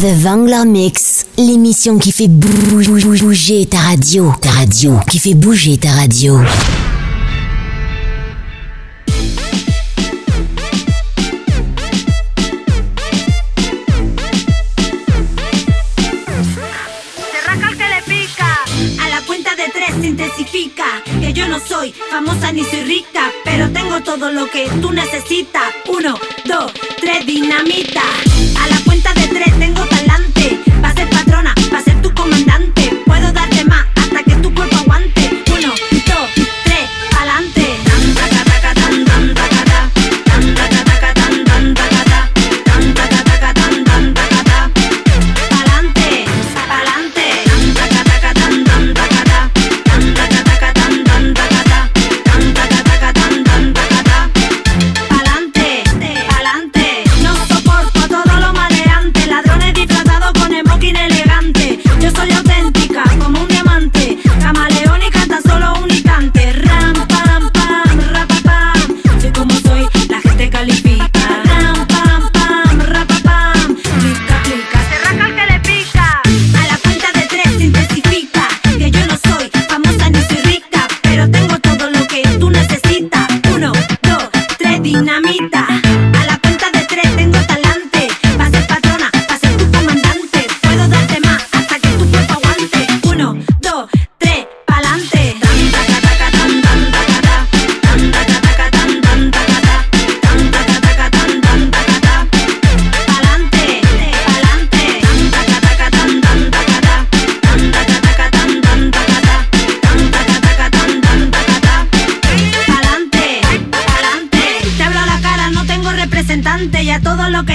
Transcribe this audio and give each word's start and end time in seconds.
The 0.00 0.12
Vangler 0.22 0.64
Mix, 0.66 1.26
l'émission 1.38 1.98
qui 1.98 2.12
fait 2.12 2.28
bouger 2.28 3.66
ta 3.66 3.78
radio. 3.78 4.32
Ta 4.40 4.50
radio, 4.50 4.98
qui 5.08 5.18
fait 5.18 5.34
bouger 5.34 5.78
ta 5.78 5.90
radio. 5.92 6.38
que 21.20 21.32
yo 21.32 21.48
no 21.48 21.58
soy 21.58 21.92
famosa 22.10 22.52
ni 22.52 22.64
soy 22.64 22.82
rica, 22.82 23.30
pero 23.44 23.70
tengo 23.70 24.00
todo 24.02 24.30
lo 24.30 24.46
que 24.50 24.68
tú 24.80 24.92
necesitas. 24.92 25.62
Uno, 25.88 26.18
dos, 26.44 26.72
tres, 27.00 27.26
dinamita. 27.26 28.02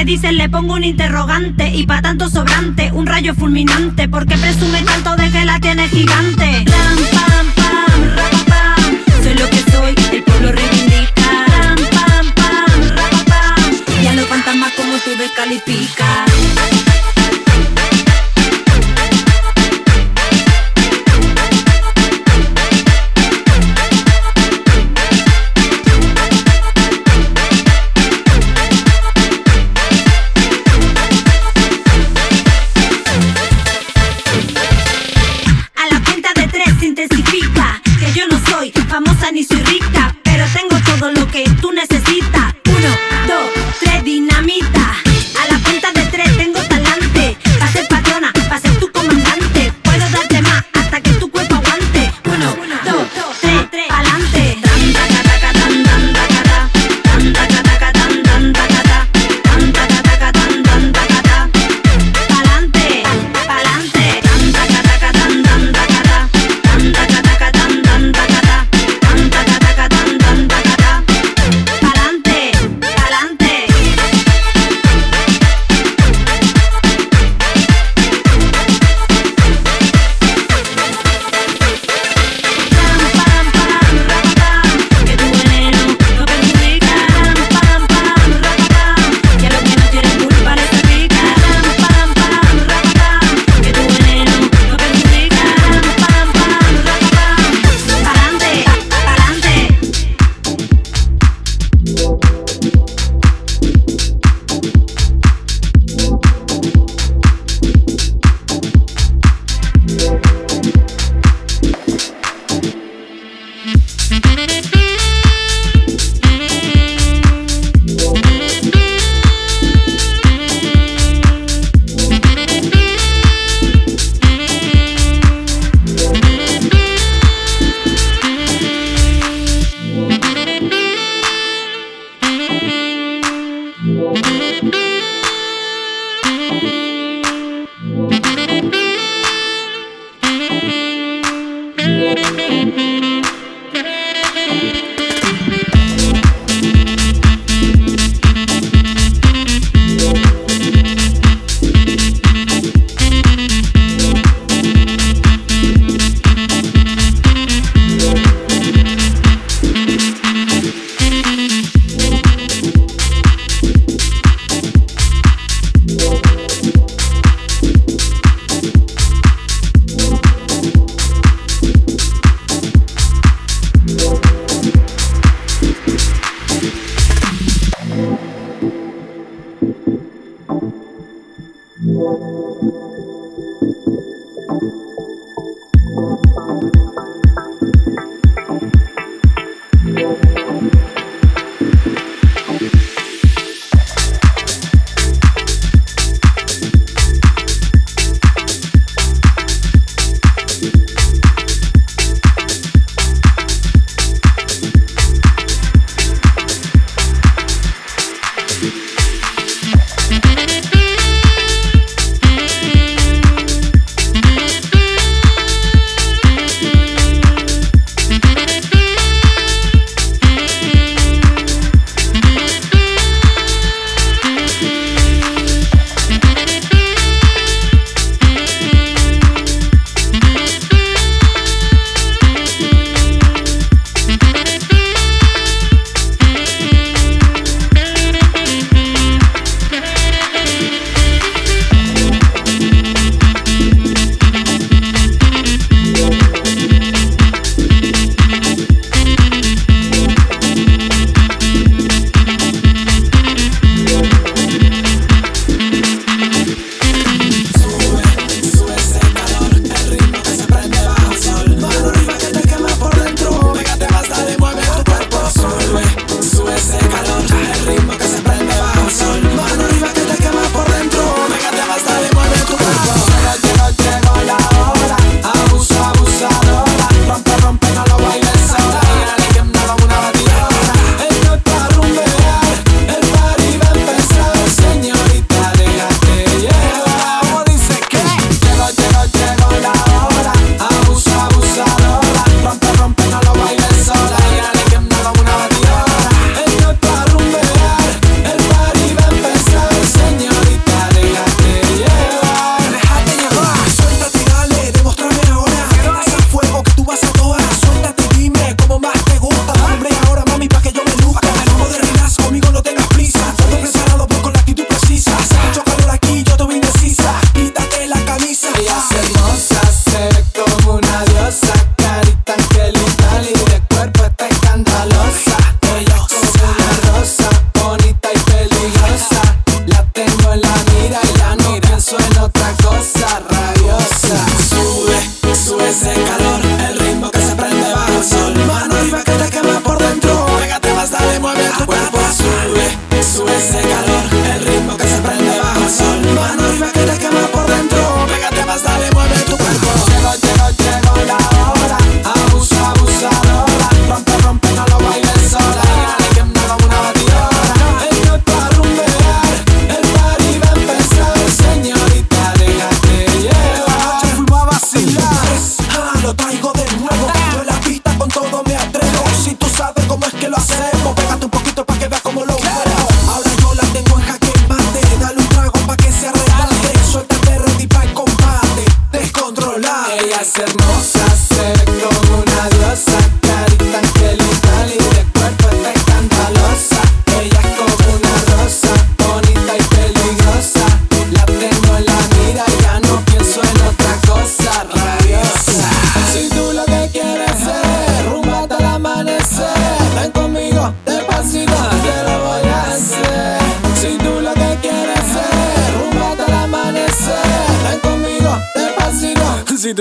Dicen 0.10 0.38
le 0.38 0.50
pongo 0.50 0.74
un 0.74 0.84
interrogante 0.84 1.70
y 1.70 1.86
pa' 1.86 2.02
tanto 2.02 2.30
sobrante 2.30 2.90
un 2.94 3.06
rayo 3.06 3.36
fulminante 3.36 4.08
porque 4.10 4.36
presume 4.38 4.82
tanto 4.82 5.16
de 5.16 5.30
que 5.30 5.46
la 5.46 5.60
tiene 5.60 5.88
gigante. 5.88 6.66
Ram, 6.66 6.98
pam, 7.12 7.48
pam, 7.56 8.16
rapapam, 8.16 8.98
soy 9.22 9.34
lo 9.36 9.50
que 9.50 9.72
soy, 9.72 10.18
el 10.18 10.24
pueblo 10.24 10.52
reivindica. 10.52 11.46
Ram, 11.48 11.76
pam, 11.92 12.34
pam, 12.34 12.82
rapapam, 12.96 14.04
y 14.04 14.08
a 14.08 14.14
los 14.14 14.26
fantasmas 14.26 14.72
como 14.74 14.98
tú 14.98 15.12
descalifica. 15.18 16.79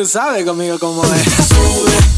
Sabe 0.04 0.44
conmigo 0.44 0.78
cómo 0.78 1.02
es. 1.04 2.17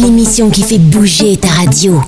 l'émission 0.00 0.50
qui 0.50 0.62
fait 0.62 0.78
bouger 0.78 1.36
ta 1.36 1.48
radio. 1.48 2.00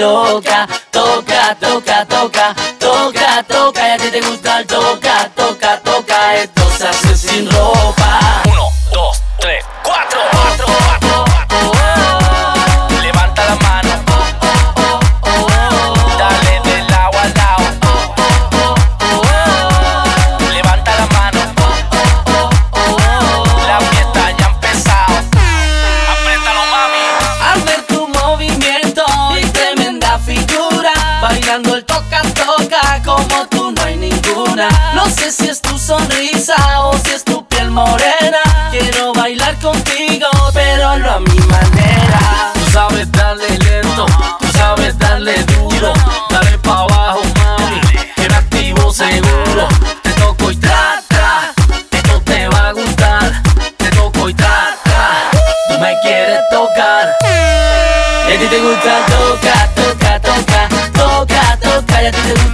loca. 0.00 0.49
te 58.50 58.58
gusta, 58.58 59.06
toca, 59.06 59.68
toca, 59.76 60.20
toca, 60.20 60.68
toca, 60.92 61.56
toca, 61.62 62.02
ya 62.02 62.10
te 62.10 62.32
gusta. 62.32 62.49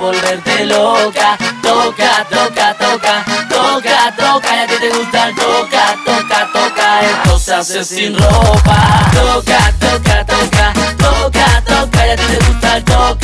volverte 0.00 0.64
loca. 0.64 1.36
Toca, 1.62 2.26
toca, 2.30 2.74
toca, 2.74 3.24
toca, 3.48 4.14
toca. 4.16 4.50
Ya 4.54 4.62
a 4.62 4.66
ti 4.66 4.74
te 4.80 4.88
gusta 4.88 5.28
el 5.28 5.34
toca, 5.34 5.96
toca, 6.04 6.48
toca. 6.52 7.00
Esto 7.02 7.38
se 7.38 7.54
hace 7.54 7.84
sin 7.84 8.18
ropa. 8.18 9.10
Toca, 9.12 9.72
toca, 9.78 10.24
toca, 10.24 10.72
toca, 10.98 11.62
toca. 11.66 12.06
Ya 12.06 12.12
a 12.12 12.16
te 12.16 12.36
gusta 12.46 12.76
el 12.76 12.84
toca. 12.84 13.19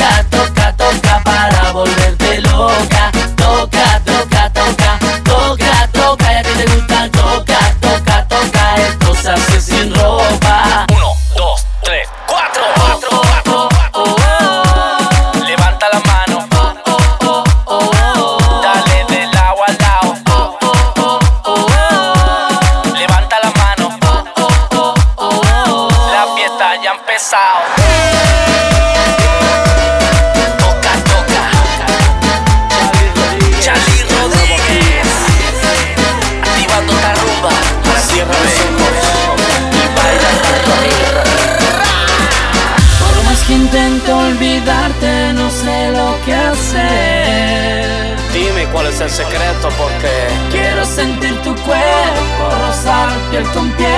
Secreto 49.16 49.70
porque 49.78 50.10
Quiero 50.50 50.84
sentir 50.84 51.34
tu 51.42 51.54
cuerpo, 51.62 52.50
rozar 52.66 53.08
piel 53.30 53.44
con 53.54 53.70
piel. 53.72 53.88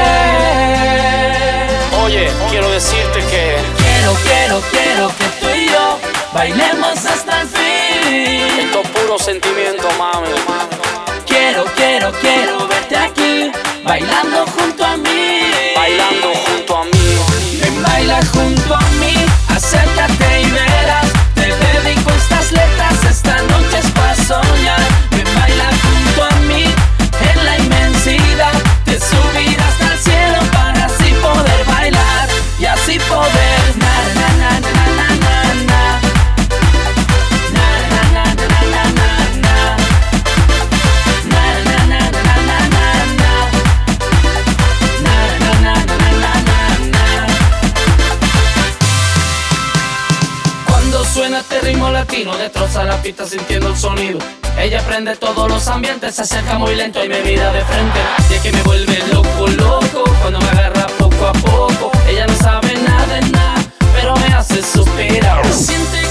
Oye, 2.05 2.31
quiero 2.49 2.71
decirte 2.71 3.19
que 3.27 3.57
Quiero, 3.79 4.15
quiero, 4.23 4.61
quiero 4.71 5.09
que 5.19 5.25
tú 5.41 5.47
y 5.57 5.67
yo 5.73 5.99
bailemos 6.33 7.05
hasta 7.05 7.41
el 7.43 7.49
fin. 7.49 8.61
esto 8.61 8.81
es 8.83 8.89
puro 8.91 9.19
sentimiento, 9.19 9.89
mami. 9.99 10.29
Quiero, 11.27 11.65
quiero, 11.77 12.13
quiero 12.21 12.69
verte 12.69 12.97
aquí, 12.97 13.51
bailando 13.83 14.47
junto 14.47 14.85
a 14.85 14.97
mí. 14.99 15.51
Bailando 15.75 16.33
junto 16.47 16.77
a 16.77 16.85
mí. 16.85 17.61
Ven, 17.61 17.83
baila 17.83 18.21
junto 18.33 18.73
a 18.73 18.87
mí, 19.01 19.15
acércate 19.49 20.43
y 20.43 20.51
verás. 20.51 21.07
Te 21.35 21.47
dedico 21.47 22.11
estas 22.11 22.53
letras, 22.53 23.05
esta 23.11 23.43
noche 23.43 23.79
es 23.83 23.91
para 23.91 24.15
soñar. 24.15 24.88
Destroza 52.49 52.85
la 52.85 52.97
pista 53.03 53.27
sintiendo 53.27 53.69
el 53.69 53.77
sonido. 53.77 54.19
Ella 54.59 54.81
prende 54.87 55.15
todos 55.17 55.51
los 55.51 55.69
ambientes, 55.69 56.15
se 56.15 56.23
acerca 56.23 56.59
muy 56.59 56.75
lento 56.75 57.05
y 57.05 57.09
me 57.09 57.21
mira 57.21 57.53
de 57.53 57.61
frente. 57.63 58.01
Y 58.31 58.35
es 58.35 58.41
que 58.41 58.53
me 58.53 58.63
vuelve 58.63 58.99
loco, 59.13 59.47
loco, 59.49 60.05
cuando 60.23 60.41
me 60.41 60.49
agarra 60.49 60.87
poco 60.99 61.27
a 61.27 61.33
poco. 61.35 61.93
Ella 62.09 62.27
no 62.27 62.35
sabe 62.37 62.75
nada 62.75 63.07
de 63.07 63.21
nada, 63.31 63.65
pero 63.95 64.17
me 64.17 64.27
hace 64.35 64.63
suspirar. 64.63 65.47
Siente 65.53 66.08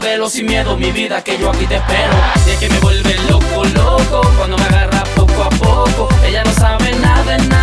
de 0.00 0.06
modelo 0.06 0.28
sin 0.28 0.46
miedo, 0.46 0.76
mi 0.76 0.92
vida 0.92 1.22
que 1.24 1.38
yo 1.38 1.50
aquí 1.50 1.66
te 1.66 1.76
espero. 1.76 2.12
Y 2.46 2.50
es 2.50 2.58
que 2.58 2.68
me 2.68 2.78
vuelve 2.80 3.14
loco, 3.28 3.64
loco, 3.74 4.20
cuando 4.36 4.56
me 4.56 4.64
agarra 4.64 5.02
poco 5.16 5.44
a 5.44 5.50
poco. 5.50 6.08
Ella 6.24 6.44
no 6.44 6.52
sabe 6.52 6.92
nada 6.96 7.38
nada, 7.38 7.57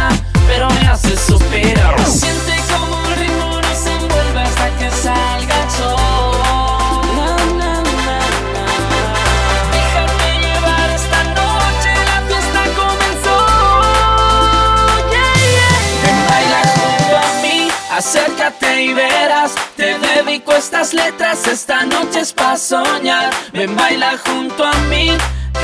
estas 20.58 20.94
letras, 20.94 21.48
esta 21.48 21.86
noche 21.86 22.22
es 22.22 22.32
para 22.32 22.58
soñar. 22.58 23.30
Ven, 23.52 23.76
baila 23.76 24.18
junto 24.26 24.64
a 24.64 24.74
mí. 24.90 25.12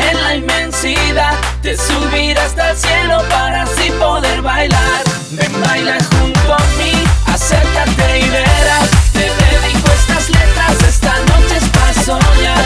En 0.10 0.24
la 0.24 0.36
inmensidad 0.36 1.34
te 1.62 1.78
subirás 1.78 2.46
hasta 2.46 2.72
el 2.72 2.78
cielo 2.78 3.22
para 3.30 3.64
así 3.64 3.92
poder 4.00 4.42
bailar. 4.42 5.04
Ven, 5.32 5.62
baila 5.62 5.98
junto 6.12 6.54
a 6.54 6.60
mí, 6.78 6.92
acércate 7.28 8.20
y 8.20 8.30
verás. 8.30 8.90
Te 9.14 9.20
dedico 9.20 9.92
estas 9.94 10.30
letras, 10.30 10.84
esta 10.88 11.14
noche 11.20 11.58
es 11.58 11.70
para 11.70 11.94
soñar. 11.94 12.66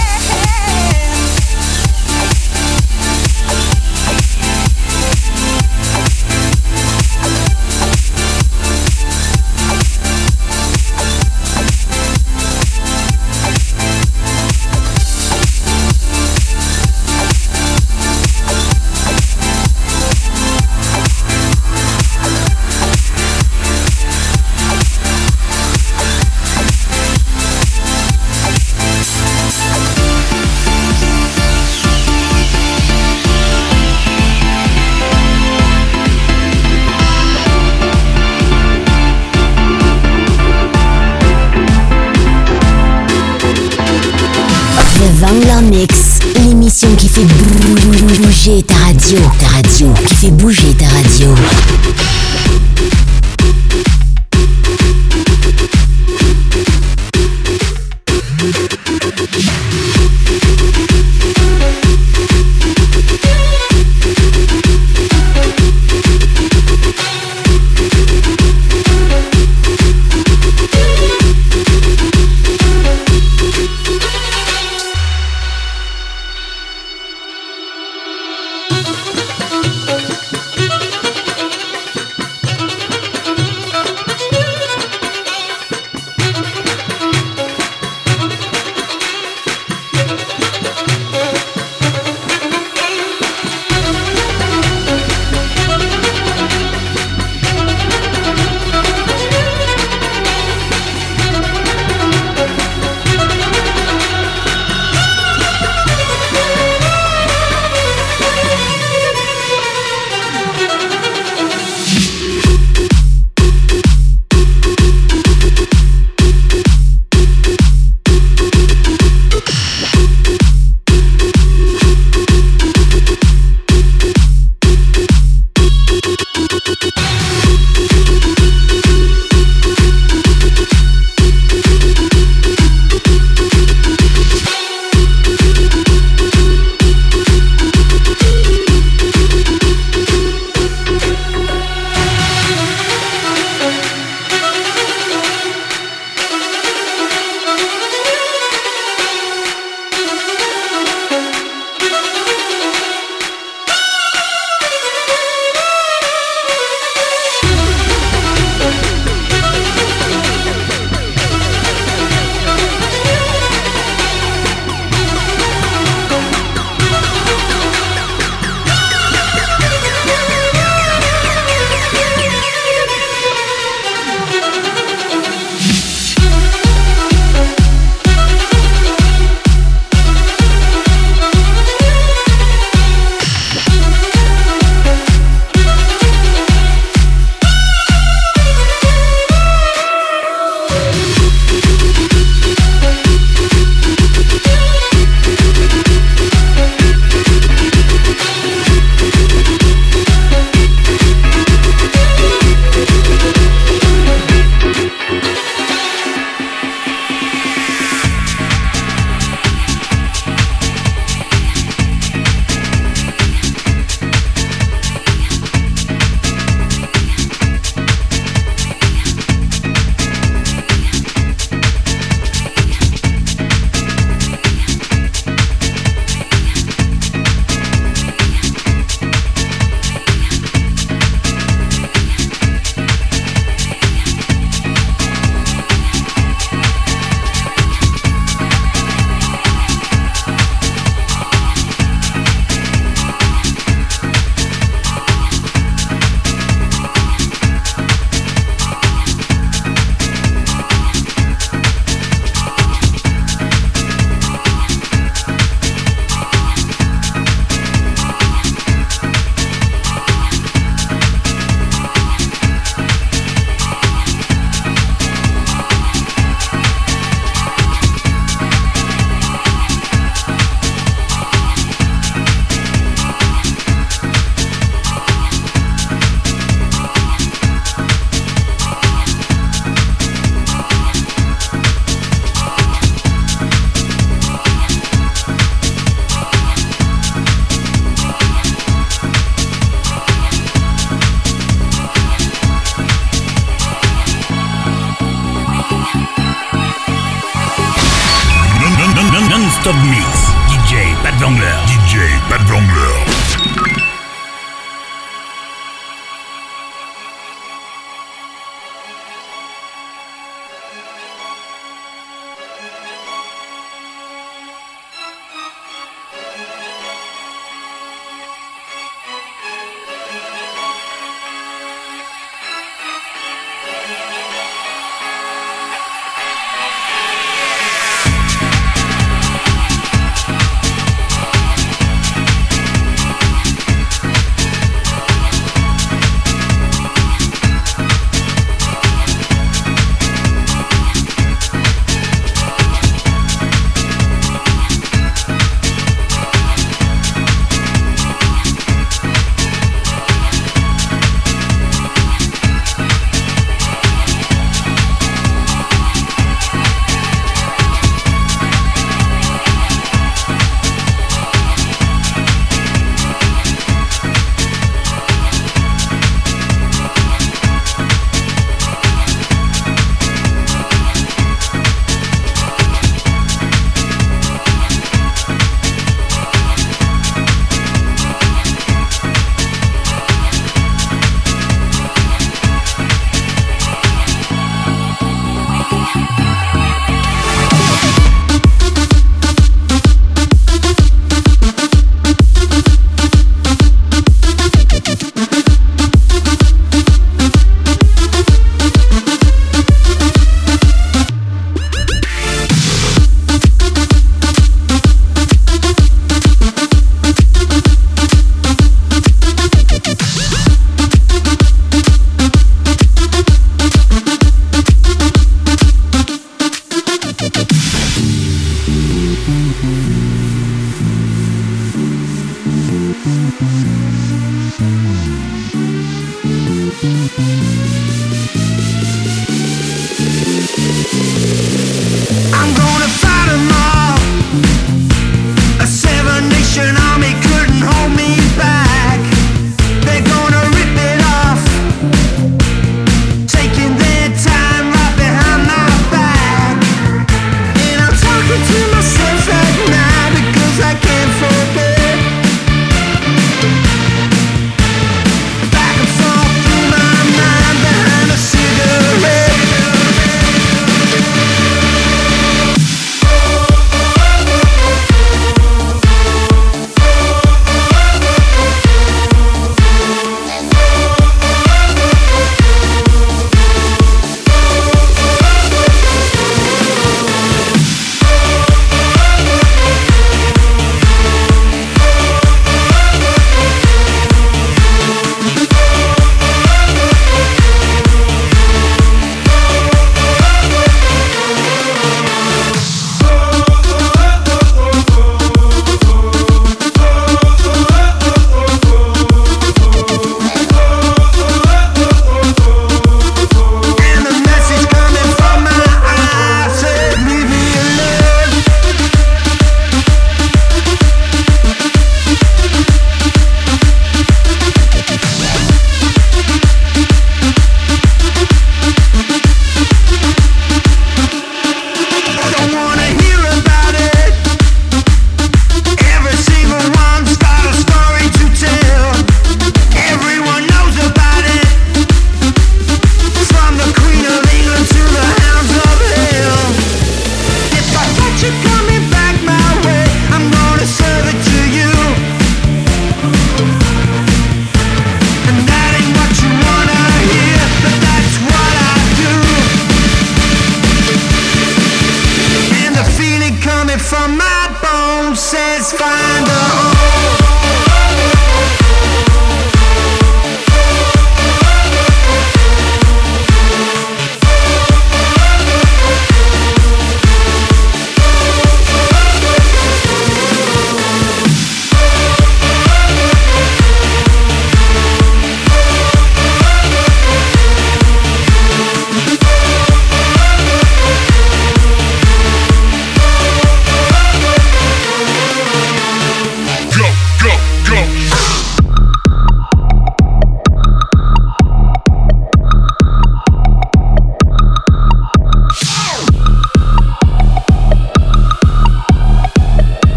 from 553.81 554.17
my 554.17 554.59
bones 554.61 555.19
says 555.19 555.71
find 555.73 556.27
a 556.27 556.31
home. 556.31 556.70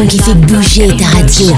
qui 0.00 0.18
fait 0.18 0.34
bouger 0.34 0.88
ta 0.96 1.04
radio. 1.04 1.54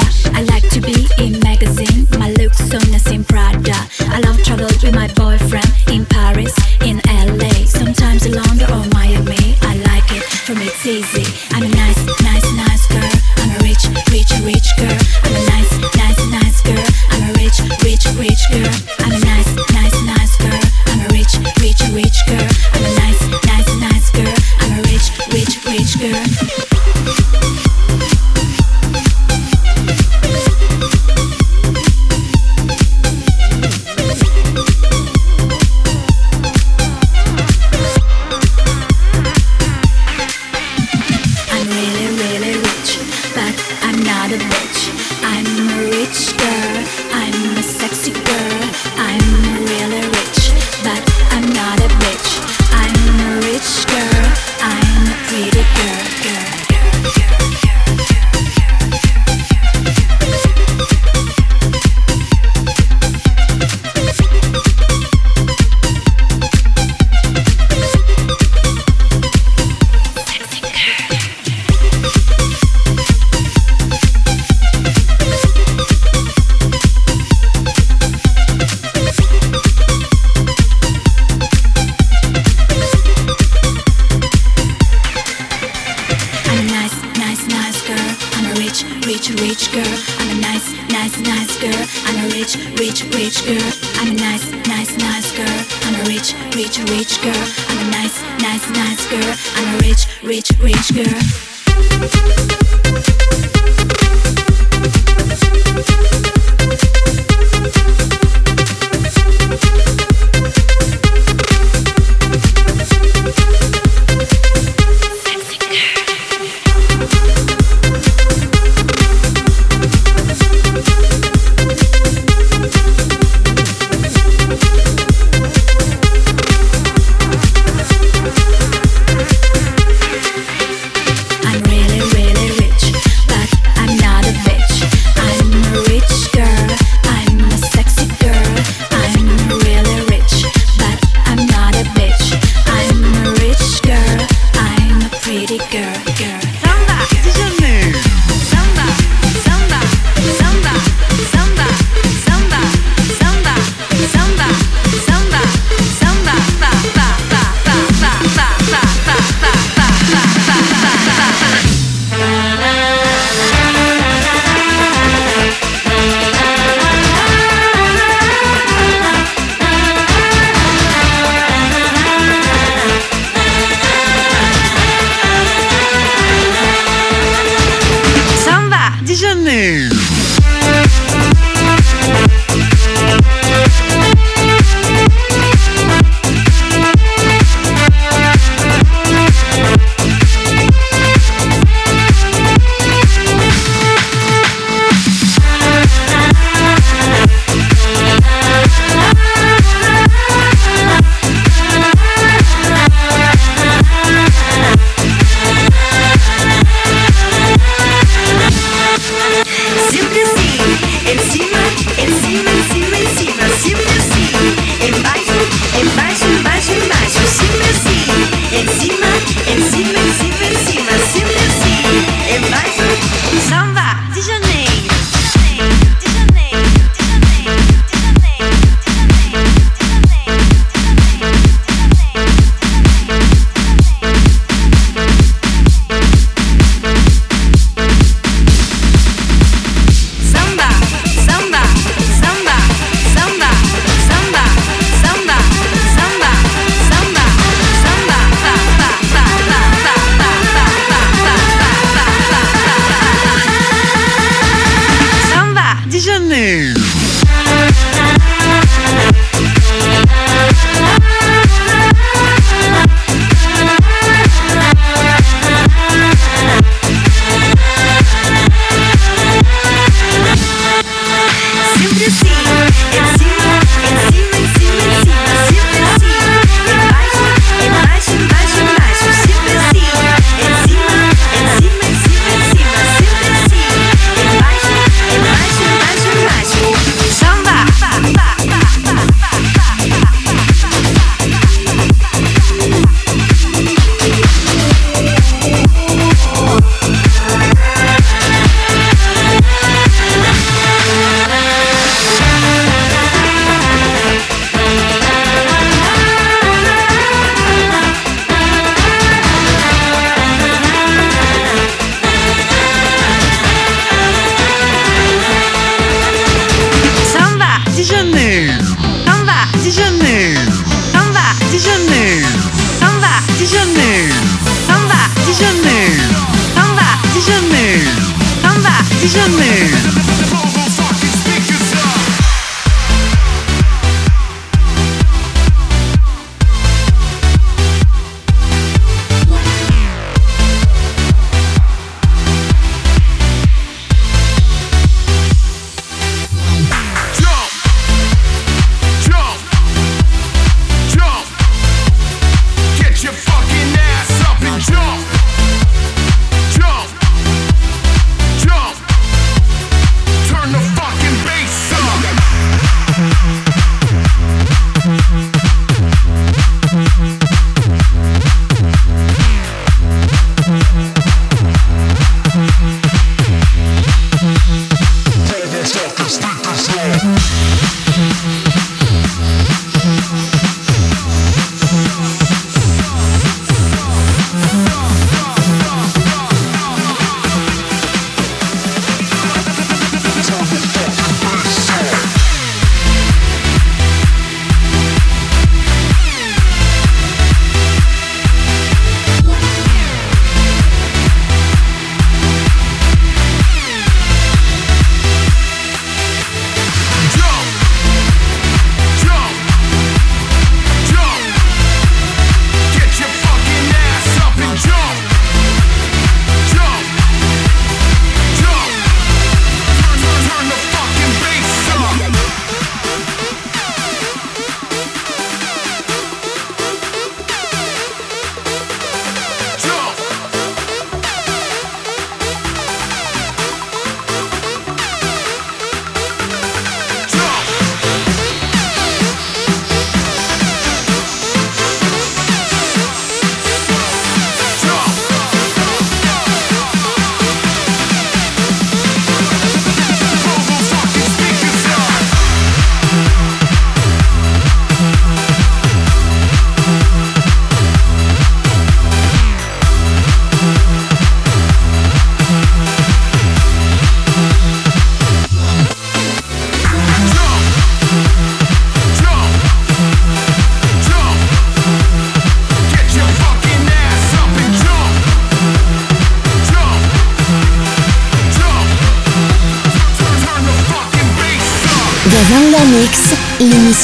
disappear. 55.55 56.14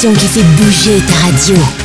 Qui 0.09 0.27
fait 0.27 0.43
bouger 0.57 0.99
ta 1.05 1.13
radio. 1.27 1.80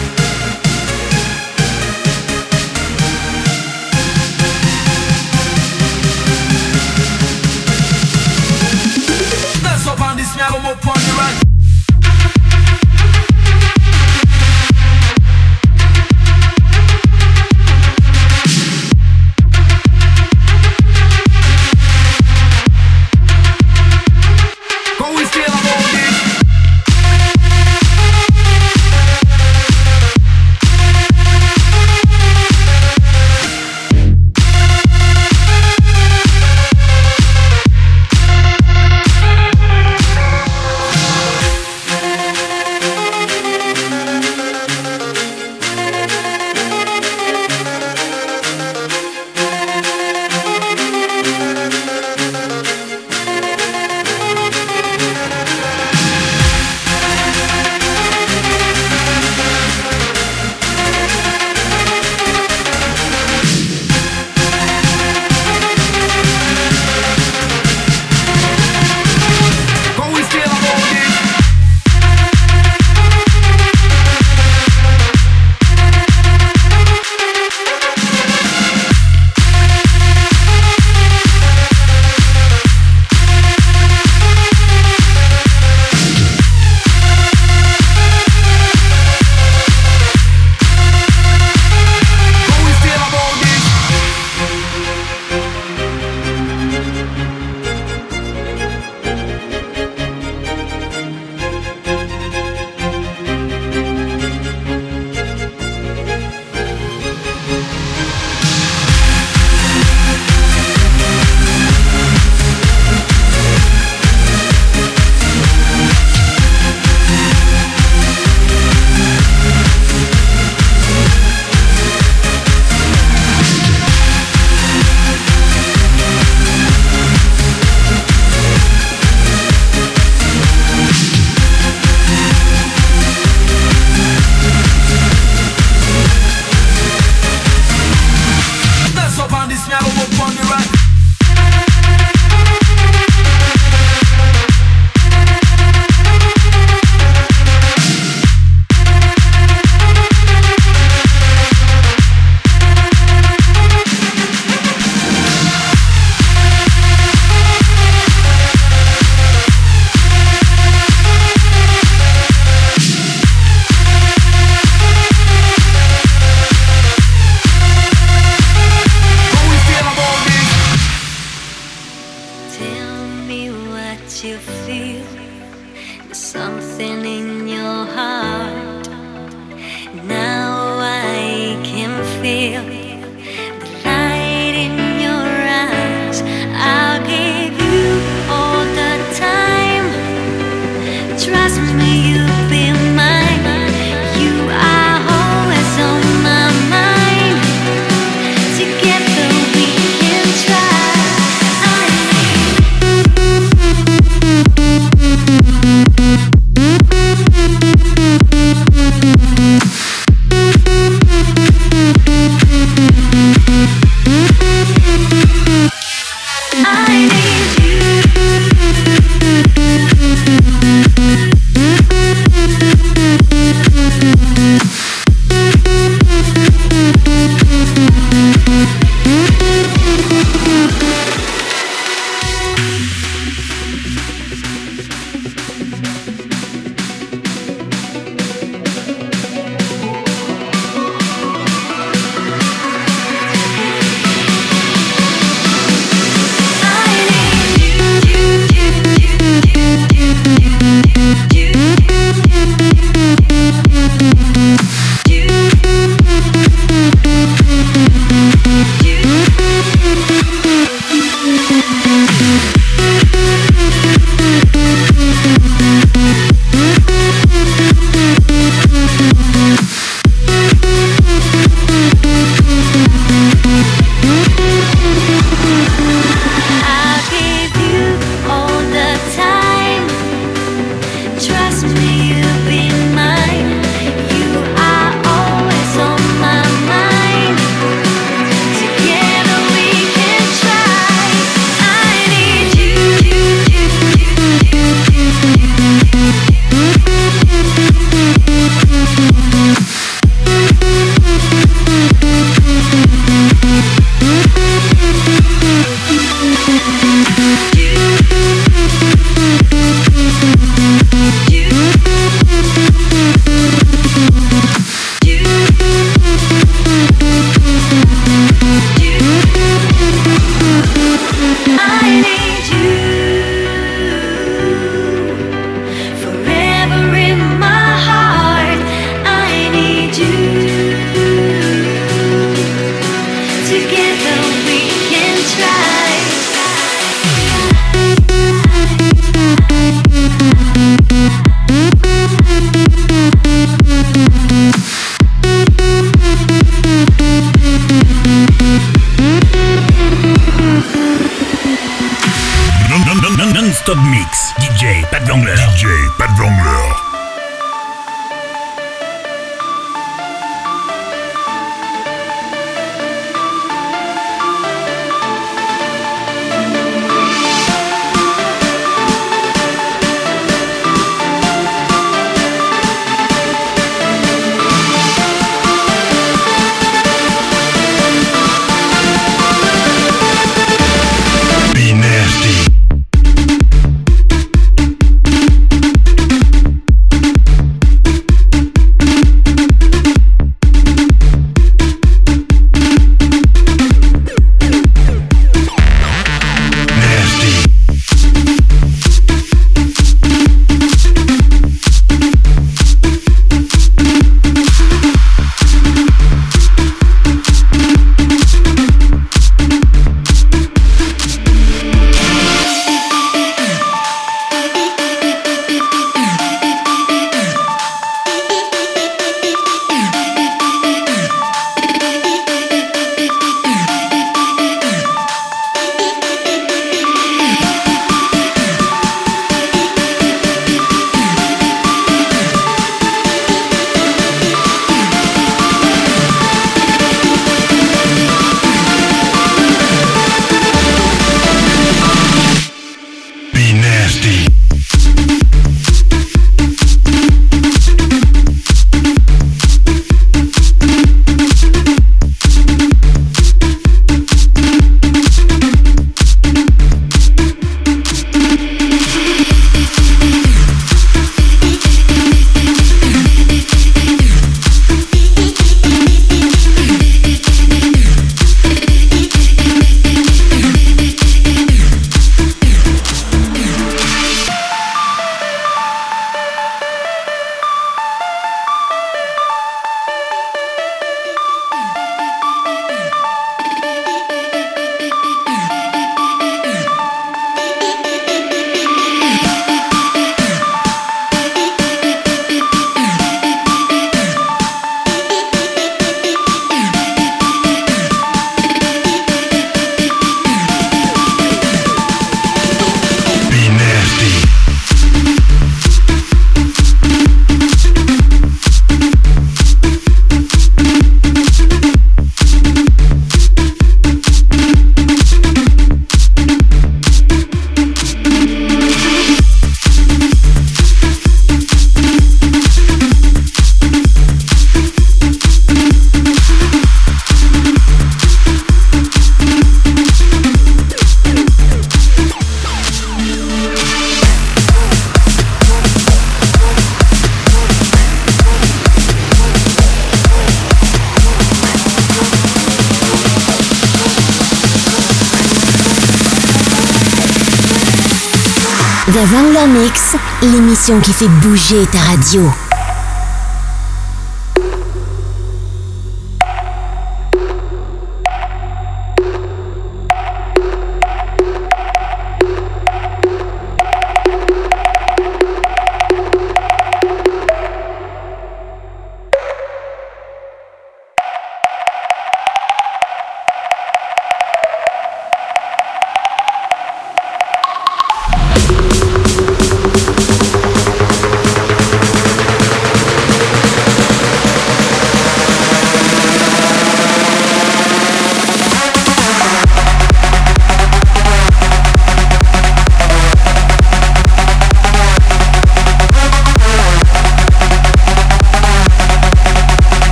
Qui 550.67 550.93
fait 550.93 551.09
bouger 551.23 551.65
ta 551.71 551.79
radio. 551.79 552.46